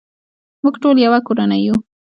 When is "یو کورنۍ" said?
1.05-1.61